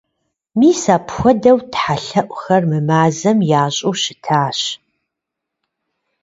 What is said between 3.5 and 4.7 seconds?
ящӀыу щытащ.